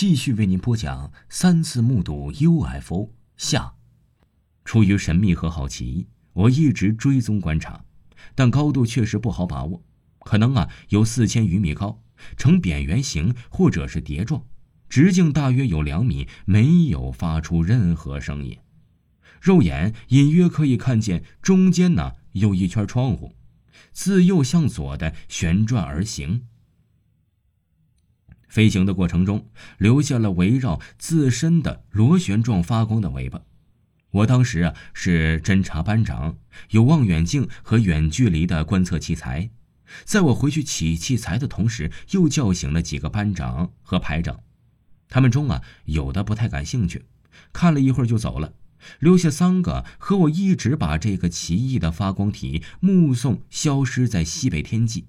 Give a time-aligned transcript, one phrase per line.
[0.00, 3.74] 继续为您播讲三次目睹 UFO 下。
[4.64, 7.84] 出于神秘和好奇，我一直追踪观察，
[8.34, 9.84] 但高度确实不好把握，
[10.20, 12.02] 可能啊有四千余米高，
[12.38, 14.42] 呈扁圆形或者是碟状，
[14.88, 18.56] 直径大约有两米，没有发出任何声音。
[19.38, 23.36] 肉眼隐约可以看见中间呢有一圈窗户，
[23.92, 26.46] 自右向左的旋转而行。
[28.50, 29.48] 飞行的过程中，
[29.78, 33.40] 留下了围绕自身的螺旋状发光的尾巴。
[34.10, 36.36] 我当时啊是侦察班长，
[36.70, 39.48] 有望远镜和远距离的观测器材。
[40.04, 44.40] 在我回去取器材的同时，又叫醒了几个班长和排长。
[45.08, 47.04] 他们中啊有的不太感兴趣，
[47.52, 48.54] 看了一会儿就走了，
[48.98, 55.06] 留下三个和我一直把这个奇异的发光体目送消失在西北天际。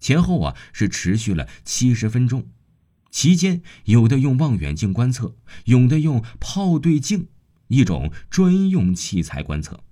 [0.00, 2.48] 前后啊是持续了七十分钟。
[3.12, 7.28] 其间，有的用望远镜观测，有的用炮对镜，
[7.68, 9.84] 一种专用器材观测。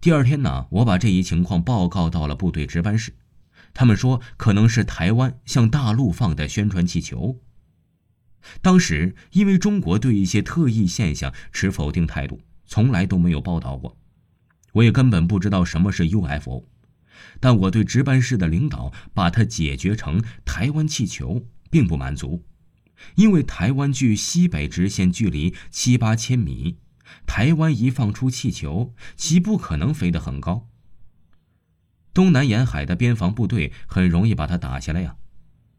[0.00, 3.14] 第二天呢，我把这一情况报告到了部队值班室，
[3.74, 7.38] 他们说可能是台湾向大陆放的宣传气球。
[8.62, 13.98] 当时因为中国对一些特异现象持否定态度，从来都没有报道过，
[14.72, 16.64] 我也根本不知道什么是 UFO，
[17.38, 21.44] 但我对值班室的领导把它解决成台湾气球。
[21.74, 22.44] 并不满足，
[23.16, 26.78] 因为台湾距西北直线距离七八千米，
[27.26, 30.68] 台湾一放出气球，其不可能飞得很高。
[32.12, 35.16] 东南沿海的边防部队很容易把它打下来呀，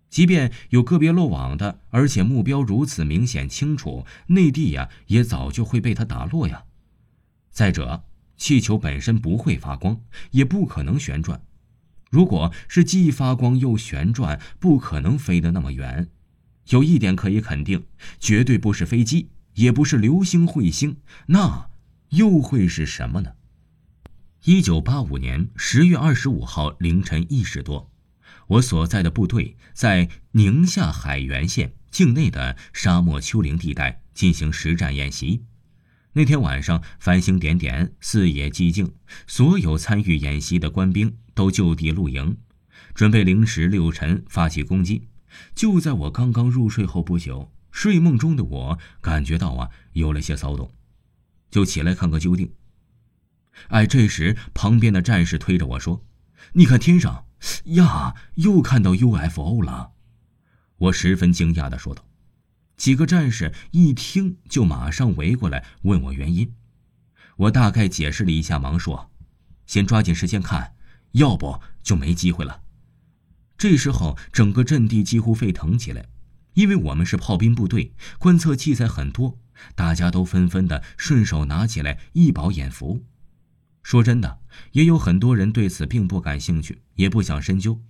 [0.09, 6.65] 即便有个别漏网的，而且目标如此明显清楚，内地呀也早就会被它打落呀。
[7.51, 8.03] 再者，
[8.35, 10.01] 气球本身不会发光，
[10.31, 11.41] 也不可能旋转。
[12.15, 16.07] 如果是既发光又旋转，不可能飞得那么远。
[16.69, 17.87] 有一点可以肯定，
[18.21, 21.69] 绝对不是飞机，也不是流星彗星，那
[22.11, 23.31] 又会是什么呢？
[24.45, 27.91] 一九八五年十月二十五号凌晨一时多，
[28.47, 35.43] 我所在的部队在宁夏海原县境内的沙漠丘陵地带进行实战演习。
[36.17, 38.89] 那天晚上繁星点点，四野寂静，
[39.27, 42.37] 所有参与演习的官兵都就地露营，
[42.93, 45.09] 准备零时六晨发起攻击。
[45.53, 50.71] 就在我刚刚入睡后不久，睡梦中的我感觉到啊有了些骚动，
[51.51, 52.49] 就起来看个究竟。
[53.67, 56.01] 哎，这时旁边的战士推着我说
[56.55, 57.25] ：“你看天上，
[57.65, 59.91] 呀，又看到 UFO 了。”
[60.79, 62.05] 我十分惊讶的说道。
[62.77, 66.53] 几个战士一听就马上围过来问我原因，
[67.37, 69.11] 我大概解释了一下，忙说
[69.65, 70.73] ：“先抓紧时间看，
[71.13, 72.61] 要不就没机会了。”
[73.57, 76.05] 这时候，整个阵地几乎沸腾起来，
[76.53, 79.39] 因为我们是炮兵部队，观测器材很多，
[79.73, 83.05] 大家都纷纷的顺手拿起来一饱眼福。
[83.83, 84.39] 说真的，
[84.73, 87.81] 也有很多人对此并不感兴趣，也不想深究，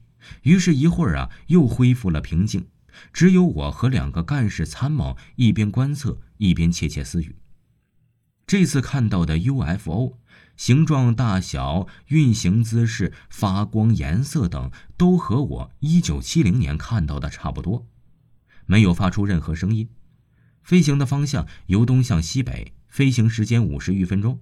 [0.44, 2.68] 于是，一会儿啊，又恢复了平静。
[3.12, 7.36] 只有我和两个干事参谋一边观测一边窃窃私语。
[8.48, 10.20] 这次看到的 UFO
[10.56, 17.88] 形状、大小、运行姿势、发光颜色等，都和我1970年看到的差不多，
[18.66, 19.90] 没有发出任何声音。
[20.62, 24.40] 飞行的方向由东向西北，飞行时间五十余分钟。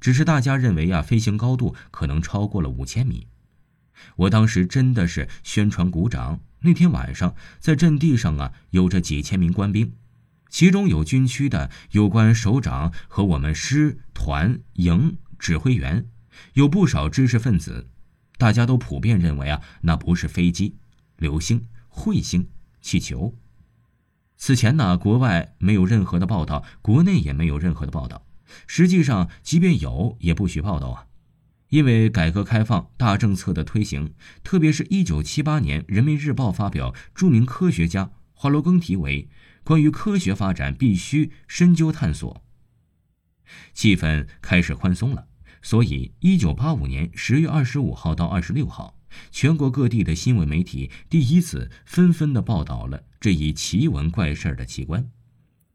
[0.00, 3.26] 只是大家认为啊，飞行高度可能超过了五千米。
[4.16, 6.40] 我当时真的是宣传鼓掌。
[6.66, 9.92] 那天晚上，在阵地上啊，有着几千名官兵，
[10.48, 16.06] 其中有军区的有关首长和我们师团营指挥员，
[16.54, 17.90] 有不少知识分子，
[18.38, 20.74] 大家都普遍认为啊，那不是飞机、
[21.18, 22.48] 流星、彗星、
[22.80, 23.34] 气球。
[24.38, 28.24] 此前呢，国外没有任何的报道，国内也没有任何的报道。
[28.66, 31.06] 实际上，即便有，也不许报道啊。
[31.74, 34.14] 因为改革开放大政策的推行，
[34.44, 39.24] 特别是一九七八年《人民日报》发表著名科学家华罗庚题为
[39.64, 42.32] 《关于科学发展必须深究探索》，
[43.72, 45.26] 气氛开始宽松了。
[45.62, 49.00] 所以，一九八五年十月二十五号到二十六号，
[49.32, 55.10] 全国各地的新闻媒体第一次纷纷的报道了这一奇闻怪事的奇观。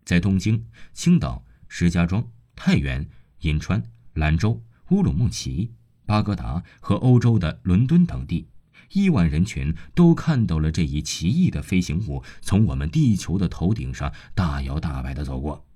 [0.05, 2.25] 在东京、青岛、石家庄、
[2.55, 3.05] 太原、
[3.41, 5.73] 银川、兰州、乌鲁木齐。
[6.09, 8.47] 巴格达和欧洲的伦敦等地，
[8.93, 15.67] 亿万人群都看到了这一奇异的飞行物从我们地球的头顶上大摇大摆地走过。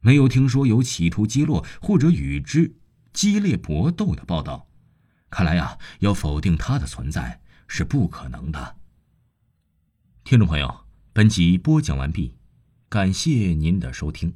[0.00, 2.76] 没有听说有企图击落或者与之
[3.14, 4.68] 激烈搏斗的报道。
[5.30, 8.76] 看来呀，要否定它的存在是不可能的。
[10.24, 10.84] 听众朋友，
[11.14, 12.36] 本集播讲完毕，
[12.90, 14.34] 感谢您的收听。